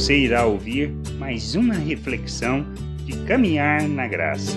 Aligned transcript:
você 0.00 0.16
irá 0.16 0.46
ouvir 0.46 0.88
mais 1.18 1.54
uma 1.54 1.74
reflexão 1.74 2.64
de 3.04 3.22
caminhar 3.26 3.86
na 3.86 4.08
graça. 4.08 4.56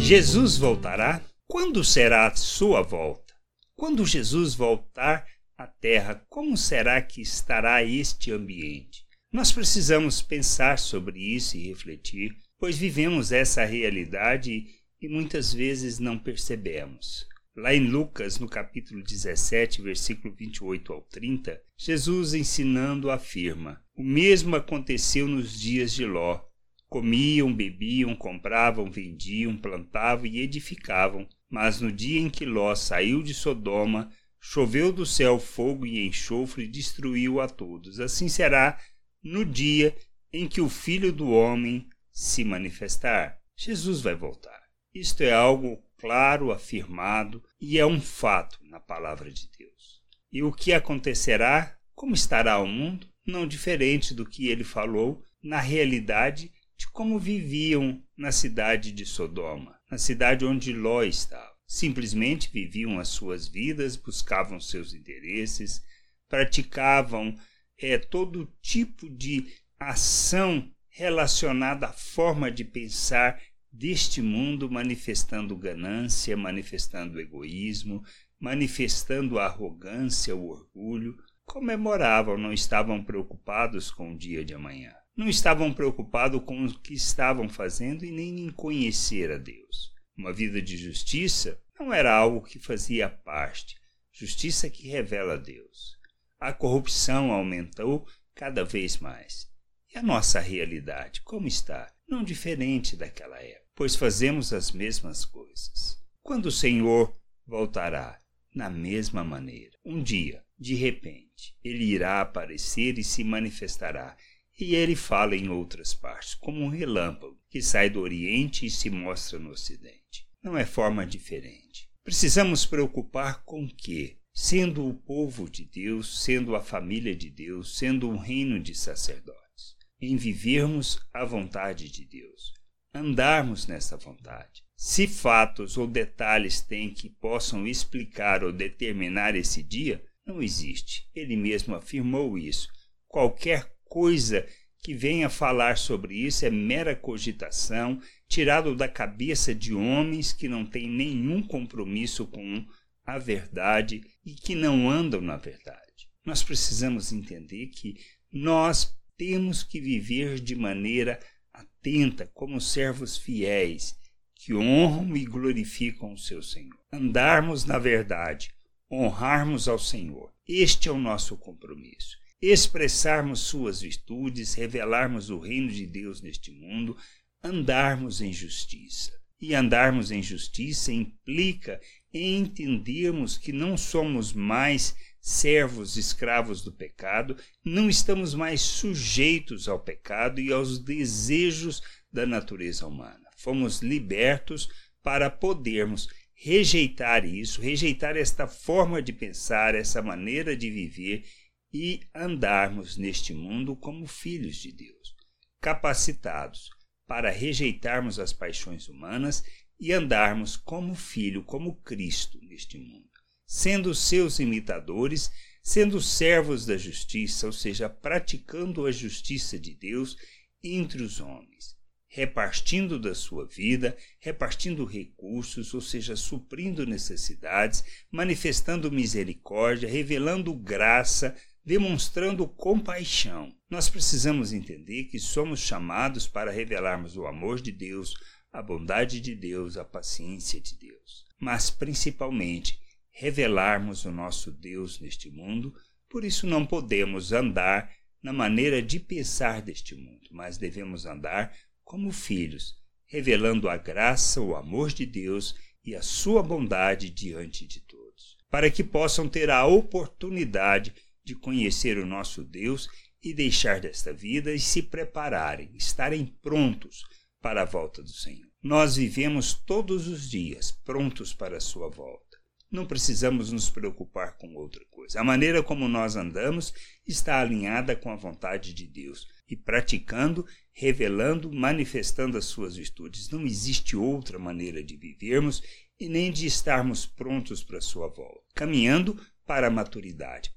Jesus 0.00 0.58
voltará? 0.58 1.22
Quando 1.46 1.84
será 1.84 2.26
a 2.26 2.34
sua 2.34 2.82
volta? 2.82 3.32
Quando 3.76 4.04
Jesus 4.04 4.56
voltar 4.56 5.24
à 5.56 5.68
terra, 5.68 6.26
como 6.28 6.56
será 6.56 7.00
que 7.00 7.22
estará 7.22 7.84
este 7.84 8.32
ambiente? 8.32 9.06
Nós 9.32 9.52
precisamos 9.52 10.20
pensar 10.20 10.76
sobre 10.76 11.20
isso 11.20 11.56
e 11.56 11.68
refletir, 11.68 12.36
pois 12.58 12.76
vivemos 12.76 13.30
essa 13.30 13.64
realidade 13.64 14.66
e 15.00 15.08
muitas 15.08 15.54
vezes 15.54 16.00
não 16.00 16.18
percebemos. 16.18 17.24
Lá 17.56 17.72
em 17.72 17.86
Lucas, 17.86 18.40
no 18.40 18.48
capítulo 18.48 19.00
17, 19.00 19.80
versículo 19.80 20.34
28 20.34 20.92
ao 20.92 21.02
30, 21.02 21.62
Jesus 21.78 22.34
ensinando 22.34 23.12
afirma: 23.12 23.80
O 23.94 24.02
mesmo 24.02 24.56
aconteceu 24.56 25.28
nos 25.28 25.56
dias 25.56 25.92
de 25.94 26.04
Ló. 26.04 26.40
Comiam, 26.88 27.54
bebiam, 27.54 28.16
compravam, 28.16 28.90
vendiam, 28.90 29.56
plantavam 29.56 30.26
e 30.26 30.40
edificavam. 30.40 31.28
Mas 31.48 31.80
no 31.80 31.92
dia 31.92 32.20
em 32.20 32.28
que 32.28 32.44
Ló 32.44 32.74
saiu 32.74 33.22
de 33.22 33.32
Sodoma, 33.32 34.10
choveu 34.40 34.92
do 34.92 35.06
céu 35.06 35.38
fogo 35.38 35.86
e 35.86 36.04
enxofre 36.04 36.64
e 36.64 36.68
destruiu 36.68 37.40
a 37.40 37.48
todos. 37.48 38.00
Assim 38.00 38.28
será 38.28 38.80
no 39.22 39.44
dia 39.44 39.96
em 40.32 40.48
que 40.48 40.60
o 40.60 40.68
Filho 40.68 41.12
do 41.12 41.30
Homem 41.30 41.88
se 42.10 42.42
manifestar. 42.42 43.38
Jesus 43.56 44.00
vai 44.00 44.16
voltar. 44.16 44.60
Isto 44.92 45.22
é 45.22 45.32
algo 45.32 45.80
claro, 46.04 46.52
afirmado 46.52 47.42
e 47.58 47.78
é 47.78 47.86
um 47.86 47.98
fato 47.98 48.58
na 48.64 48.78
palavra 48.78 49.30
de 49.30 49.48
Deus. 49.58 50.02
E 50.30 50.42
o 50.42 50.52
que 50.52 50.74
acontecerá, 50.74 51.78
como 51.94 52.12
estará 52.12 52.58
o 52.58 52.66
mundo, 52.66 53.08
não 53.26 53.46
diferente 53.46 54.12
do 54.12 54.26
que 54.26 54.48
ele 54.48 54.64
falou 54.64 55.24
na 55.42 55.58
realidade 55.60 56.52
de 56.76 56.90
como 56.90 57.18
viviam 57.18 58.02
na 58.14 58.30
cidade 58.30 58.92
de 58.92 59.06
Sodoma, 59.06 59.80
na 59.90 59.96
cidade 59.96 60.44
onde 60.44 60.74
Ló 60.74 61.02
estava. 61.02 61.54
Simplesmente 61.66 62.52
viviam 62.52 63.00
as 63.00 63.08
suas 63.08 63.48
vidas, 63.48 63.96
buscavam 63.96 64.60
seus 64.60 64.92
interesses, 64.92 65.80
praticavam 66.28 67.34
é, 67.78 67.96
todo 67.96 68.52
tipo 68.60 69.08
de 69.08 69.46
ação 69.80 70.70
relacionada 70.90 71.86
à 71.86 71.92
forma 71.94 72.50
de 72.50 72.62
pensar 72.62 73.40
deste 73.76 74.22
mundo 74.22 74.70
manifestando 74.70 75.56
ganância, 75.56 76.36
manifestando 76.36 77.20
egoísmo, 77.20 78.04
manifestando 78.38 79.40
arrogância, 79.40 80.34
o 80.34 80.46
orgulho, 80.46 81.16
comemoravam, 81.44 82.38
não 82.38 82.52
estavam 82.52 83.02
preocupados 83.02 83.90
com 83.90 84.12
o 84.12 84.16
dia 84.16 84.44
de 84.44 84.54
amanhã. 84.54 84.94
Não 85.16 85.28
estavam 85.28 85.72
preocupados 85.72 86.40
com 86.44 86.64
o 86.64 86.78
que 86.78 86.94
estavam 86.94 87.48
fazendo 87.48 88.04
e 88.04 88.12
nem 88.12 88.46
em 88.46 88.50
conhecer 88.50 89.32
a 89.32 89.38
Deus. 89.38 89.92
Uma 90.16 90.32
vida 90.32 90.62
de 90.62 90.76
justiça 90.76 91.60
não 91.78 91.92
era 91.92 92.14
algo 92.14 92.46
que 92.46 92.60
fazia 92.60 93.08
parte, 93.08 93.76
justiça 94.12 94.70
que 94.70 94.88
revela 94.88 95.34
a 95.34 95.36
Deus. 95.36 95.98
A 96.38 96.52
corrupção 96.52 97.32
aumentou 97.32 98.06
cada 98.36 98.64
vez 98.64 98.98
mais. 98.98 99.48
E 99.92 99.98
a 99.98 100.02
nossa 100.02 100.38
realidade, 100.38 101.22
como 101.22 101.48
está? 101.48 101.92
Não 102.08 102.22
diferente 102.22 102.96
daquela 102.96 103.40
época 103.40 103.63
pois 103.74 103.96
fazemos 103.96 104.52
as 104.52 104.70
mesmas 104.70 105.24
coisas. 105.24 105.98
Quando 106.22 106.46
o 106.46 106.52
Senhor 106.52 107.14
voltará 107.46 108.18
na 108.54 108.70
mesma 108.70 109.24
maneira, 109.24 109.76
um 109.84 110.02
dia, 110.02 110.42
de 110.58 110.74
repente, 110.74 111.54
ele 111.62 111.84
irá 111.84 112.20
aparecer 112.20 112.98
e 112.98 113.04
se 113.04 113.24
manifestará. 113.24 114.16
E 114.58 114.76
ele 114.76 114.94
fala 114.94 115.34
em 115.34 115.48
outras 115.48 115.92
partes, 115.92 116.34
como 116.34 116.60
um 116.60 116.68
relâmpago 116.68 117.36
que 117.50 117.60
sai 117.60 117.90
do 117.90 118.00
Oriente 118.00 118.64
e 118.64 118.70
se 118.70 118.88
mostra 118.88 119.38
no 119.38 119.50
Ocidente. 119.50 120.28
Não 120.40 120.56
é 120.56 120.64
forma 120.64 121.04
diferente. 121.04 121.90
Precisamos 122.04 122.64
preocupar 122.64 123.42
com 123.44 123.68
que, 123.68 124.18
sendo 124.32 124.86
o 124.86 124.94
povo 124.94 125.50
de 125.50 125.64
Deus, 125.64 126.22
sendo 126.22 126.54
a 126.54 126.62
família 126.62 127.16
de 127.16 127.30
Deus, 127.30 127.76
sendo 127.76 128.08
um 128.08 128.16
reino 128.16 128.60
de 128.60 128.74
sacerdotes, 128.74 129.74
em 130.00 130.16
vivermos 130.16 131.00
a 131.12 131.24
vontade 131.24 131.90
de 131.90 132.04
Deus, 132.04 132.52
andarmos 132.94 133.66
nessa 133.66 133.96
vontade. 133.96 134.62
Se 134.76 135.06
fatos 135.06 135.76
ou 135.76 135.86
detalhes 135.86 136.60
têm 136.60 136.92
que 136.92 137.10
possam 137.10 137.66
explicar 137.66 138.44
ou 138.44 138.52
determinar 138.52 139.34
esse 139.34 139.62
dia, 139.62 140.04
não 140.24 140.40
existe. 140.40 141.08
Ele 141.14 141.36
mesmo 141.36 141.74
afirmou 141.74 142.38
isso. 142.38 142.68
Qualquer 143.08 143.70
coisa 143.84 144.46
que 144.82 144.94
venha 144.94 145.28
falar 145.28 145.76
sobre 145.78 146.14
isso 146.14 146.44
é 146.44 146.50
mera 146.50 146.94
cogitação, 146.94 148.00
tirado 148.28 148.76
da 148.76 148.88
cabeça 148.88 149.54
de 149.54 149.74
homens 149.74 150.32
que 150.32 150.48
não 150.48 150.64
têm 150.64 150.88
nenhum 150.88 151.42
compromisso 151.42 152.26
com 152.26 152.64
a 153.04 153.18
verdade 153.18 154.02
e 154.24 154.34
que 154.34 154.54
não 154.54 154.88
andam 154.90 155.20
na 155.20 155.36
verdade. 155.36 155.80
Nós 156.24 156.42
precisamos 156.42 157.12
entender 157.12 157.66
que 157.68 157.96
nós 158.32 158.94
temos 159.16 159.62
que 159.62 159.80
viver 159.80 160.40
de 160.40 160.54
maneira 160.54 161.20
atenta 161.54 162.30
como 162.34 162.60
servos 162.60 163.16
fiéis 163.16 163.96
que 164.34 164.52
honram 164.52 165.16
e 165.16 165.24
glorificam 165.24 166.12
o 166.12 166.18
seu 166.18 166.42
Senhor. 166.42 166.78
Andarmos 166.92 167.64
na 167.64 167.78
verdade, 167.78 168.52
honrarmos 168.90 169.68
ao 169.68 169.78
Senhor. 169.78 170.32
Este 170.46 170.88
é 170.88 170.92
o 170.92 170.98
nosso 170.98 171.36
compromisso. 171.38 172.18
Expressarmos 172.42 173.40
suas 173.40 173.80
virtudes, 173.80 174.52
revelarmos 174.52 175.30
o 175.30 175.38
reino 175.38 175.70
de 175.70 175.86
Deus 175.86 176.20
neste 176.20 176.50
mundo, 176.50 176.94
andarmos 177.42 178.20
em 178.20 178.32
justiça. 178.32 179.12
E 179.40 179.54
andarmos 179.54 180.10
em 180.10 180.22
justiça 180.22 180.92
implica 180.92 181.80
entendermos 182.12 183.38
que 183.38 183.52
não 183.52 183.76
somos 183.76 184.32
mais 184.32 184.94
servos 185.24 185.96
escravos 185.96 186.60
do 186.60 186.70
pecado, 186.70 187.34
não 187.64 187.88
estamos 187.88 188.34
mais 188.34 188.60
sujeitos 188.60 189.68
ao 189.68 189.80
pecado 189.80 190.38
e 190.38 190.52
aos 190.52 190.78
desejos 190.78 191.80
da 192.12 192.26
natureza 192.26 192.86
humana. 192.86 193.26
Fomos 193.38 193.80
libertos 193.80 194.68
para 195.02 195.30
podermos 195.30 196.08
rejeitar 196.34 197.24
isso, 197.24 197.62
rejeitar 197.62 198.18
esta 198.18 198.46
forma 198.46 199.00
de 199.00 199.14
pensar, 199.14 199.74
essa 199.74 200.02
maneira 200.02 200.54
de 200.54 200.70
viver 200.70 201.24
e 201.72 202.00
andarmos 202.14 202.98
neste 202.98 203.32
mundo 203.32 203.74
como 203.74 204.06
filhos 204.06 204.56
de 204.56 204.72
Deus, 204.72 205.14
capacitados 205.58 206.68
para 207.06 207.30
rejeitarmos 207.30 208.18
as 208.18 208.34
paixões 208.34 208.90
humanas 208.90 209.42
e 209.80 209.90
andarmos 209.90 210.54
como 210.54 210.94
filho, 210.94 211.42
como 211.42 211.76
Cristo 211.76 212.38
neste 212.42 212.76
mundo 212.76 213.13
sendo 213.54 213.94
seus 213.94 214.40
imitadores, 214.40 215.30
sendo 215.62 216.00
servos 216.00 216.66
da 216.66 216.76
justiça, 216.76 217.46
ou 217.46 217.52
seja, 217.52 217.88
praticando 217.88 218.84
a 218.84 218.90
justiça 218.90 219.56
de 219.56 219.76
Deus 219.76 220.16
entre 220.60 221.04
os 221.04 221.20
homens, 221.20 221.76
repartindo 222.08 222.98
da 222.98 223.14
sua 223.14 223.46
vida, 223.46 223.96
repartindo 224.18 224.84
recursos, 224.84 225.72
ou 225.72 225.80
seja, 225.80 226.16
suprindo 226.16 226.84
necessidades, 226.84 227.84
manifestando 228.10 228.90
misericórdia, 228.90 229.88
revelando 229.88 230.52
graça, 230.52 231.32
demonstrando 231.64 232.48
compaixão. 232.48 233.54
Nós 233.70 233.88
precisamos 233.88 234.52
entender 234.52 235.04
que 235.04 235.20
somos 235.20 235.60
chamados 235.60 236.26
para 236.26 236.50
revelarmos 236.50 237.16
o 237.16 237.24
amor 237.24 237.60
de 237.60 237.70
Deus, 237.70 238.14
a 238.52 238.60
bondade 238.60 239.20
de 239.20 239.36
Deus, 239.36 239.76
a 239.76 239.84
paciência 239.84 240.60
de 240.60 240.76
Deus, 240.76 241.24
mas 241.38 241.70
principalmente 241.70 242.82
revelarmos 243.16 244.04
o 244.04 244.10
nosso 244.10 244.50
Deus 244.50 244.98
neste 244.98 245.30
mundo, 245.30 245.72
por 246.08 246.24
isso 246.24 246.48
não 246.48 246.66
podemos 246.66 247.32
andar 247.32 247.88
na 248.20 248.32
maneira 248.32 248.82
de 248.82 248.98
pensar 248.98 249.62
deste 249.62 249.94
mundo, 249.94 250.28
mas 250.32 250.58
devemos 250.58 251.06
andar 251.06 251.56
como 251.84 252.10
filhos, 252.10 252.74
revelando 253.06 253.68
a 253.68 253.76
graça, 253.76 254.40
o 254.40 254.56
amor 254.56 254.90
de 254.90 255.06
Deus 255.06 255.54
e 255.84 255.94
a 255.94 256.02
sua 256.02 256.42
bondade 256.42 257.08
diante 257.08 257.66
de 257.66 257.80
todos, 257.80 258.36
para 258.50 258.68
que 258.68 258.82
possam 258.82 259.28
ter 259.28 259.48
a 259.48 259.64
oportunidade 259.64 260.92
de 261.22 261.36
conhecer 261.36 261.98
o 261.98 262.06
nosso 262.06 262.42
Deus 262.42 262.88
e 263.22 263.32
deixar 263.32 263.80
desta 263.80 264.12
vida 264.12 264.52
e 264.52 264.58
se 264.58 264.82
prepararem, 264.82 265.70
estarem 265.74 266.26
prontos 266.42 267.04
para 267.40 267.62
a 267.62 267.66
volta 267.66 268.02
do 268.02 268.12
Senhor. 268.12 268.50
Nós 268.60 268.96
vivemos 268.96 269.54
todos 269.54 270.08
os 270.08 270.28
dias 270.28 270.72
prontos 270.72 271.32
para 271.32 271.58
a 271.58 271.60
sua 271.60 271.88
volta 271.88 272.33
não 272.74 272.84
precisamos 272.84 273.52
nos 273.52 273.70
preocupar 273.70 274.36
com 274.36 274.54
outra 274.56 274.84
coisa. 274.90 275.20
A 275.20 275.24
maneira 275.24 275.62
como 275.62 275.88
nós 275.88 276.16
andamos 276.16 276.74
está 277.06 277.40
alinhada 277.40 277.94
com 277.94 278.10
a 278.10 278.16
vontade 278.16 278.74
de 278.74 278.86
Deus 278.86 279.28
e 279.48 279.56
praticando, 279.56 280.44
revelando, 280.72 281.52
manifestando 281.52 282.36
as 282.36 282.46
suas 282.46 282.76
virtudes. 282.76 283.30
Não 283.30 283.46
existe 283.46 283.96
outra 283.96 284.38
maneira 284.38 284.82
de 284.82 284.96
vivermos 284.96 285.62
e 286.00 286.08
nem 286.08 286.32
de 286.32 286.46
estarmos 286.46 287.06
prontos 287.06 287.62
para 287.62 287.78
a 287.78 287.82
sua 287.82 288.08
volta. 288.08 288.42
Caminhando 288.54 289.18
para 289.46 289.68
a 289.68 289.70
maturidade, 289.70 290.52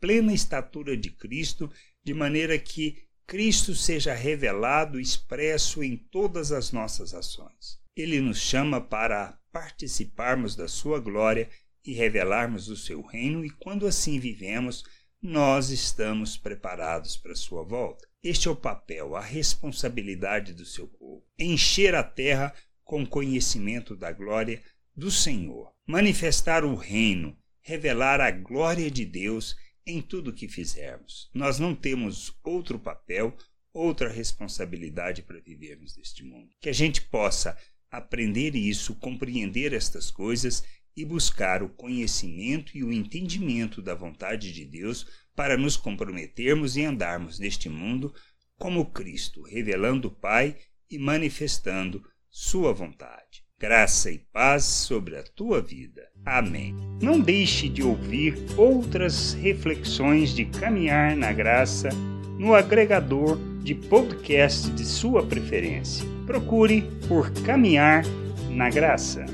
plena 0.00 0.32
estatura 0.32 0.96
de 0.96 1.10
Cristo, 1.10 1.70
de 2.02 2.12
maneira 2.12 2.58
que 2.58 2.96
Cristo 3.26 3.76
seja 3.76 4.12
revelado, 4.12 4.98
expresso 4.98 5.84
em 5.84 5.96
todas 5.96 6.50
as 6.50 6.72
nossas 6.72 7.14
ações. 7.14 7.78
Ele 7.94 8.20
nos 8.20 8.40
chama 8.40 8.80
para 8.80 9.38
participarmos 9.52 10.54
da 10.54 10.68
sua 10.68 11.00
glória 11.00 11.48
e 11.84 11.92
revelarmos 11.92 12.68
o 12.68 12.76
seu 12.76 13.02
reino, 13.02 13.44
e 13.44 13.50
quando 13.50 13.86
assim 13.86 14.18
vivemos, 14.18 14.84
nós 15.20 15.70
estamos 15.70 16.36
preparados 16.36 17.16
para 17.16 17.32
a 17.32 17.36
sua 17.36 17.62
volta. 17.62 18.08
Este 18.22 18.48
é 18.48 18.50
o 18.50 18.56
papel, 18.56 19.16
a 19.16 19.20
responsabilidade 19.20 20.52
do 20.52 20.64
seu 20.64 20.86
povo: 20.86 21.24
encher 21.38 21.94
a 21.94 22.02
terra 22.02 22.54
com 22.84 23.06
conhecimento 23.06 23.96
da 23.96 24.12
glória 24.12 24.62
do 24.94 25.10
Senhor, 25.10 25.72
manifestar 25.86 26.64
o 26.64 26.74
reino, 26.74 27.36
revelar 27.62 28.20
a 28.20 28.30
glória 28.30 28.90
de 28.90 29.04
Deus 29.04 29.56
em 29.86 30.02
tudo 30.02 30.32
que 30.32 30.48
fizermos. 30.48 31.30
Nós 31.32 31.58
não 31.58 31.74
temos 31.74 32.34
outro 32.44 32.78
papel, 32.78 33.36
outra 33.72 34.08
responsabilidade 34.08 35.22
para 35.22 35.40
vivermos 35.40 35.96
neste 35.96 36.24
mundo. 36.24 36.50
Que 36.60 36.68
a 36.68 36.74
gente 36.74 37.02
possa 37.02 37.56
aprender 37.90 38.54
isso, 38.54 38.94
compreender 38.94 39.72
estas 39.72 40.10
coisas 40.10 40.62
e 40.96 41.04
buscar 41.04 41.62
o 41.62 41.68
conhecimento 41.68 42.76
e 42.76 42.84
o 42.84 42.92
entendimento 42.92 43.80
da 43.80 43.94
vontade 43.94 44.52
de 44.52 44.64
Deus 44.64 45.06
para 45.34 45.56
nos 45.56 45.76
comprometermos 45.76 46.76
e 46.76 46.84
andarmos 46.84 47.38
neste 47.38 47.68
mundo 47.68 48.14
como 48.58 48.90
Cristo, 48.90 49.42
revelando 49.42 50.08
o 50.08 50.14
Pai 50.14 50.56
e 50.90 50.98
manifestando 50.98 52.04
Sua 52.28 52.72
vontade 52.72 53.50
graça 53.60 54.10
e 54.10 54.16
paz 54.32 54.64
sobre 54.64 55.16
a 55.16 55.22
tua 55.22 55.60
vida. 55.60 56.08
Amém. 56.24 56.74
Não 57.02 57.20
deixe 57.20 57.68
de 57.68 57.82
ouvir 57.82 58.34
outras 58.56 59.34
reflexões 59.34 60.34
de 60.34 60.46
caminhar 60.46 61.14
na 61.14 61.30
graça 61.30 61.90
no 62.38 62.54
agregador 62.54 63.38
de 63.62 63.74
podcast 63.74 64.70
de 64.70 64.86
sua 64.86 65.26
preferência. 65.26 66.19
Procure 66.30 66.84
por 67.08 67.28
Caminhar 67.42 68.04
na 68.50 68.70
Graça. 68.70 69.26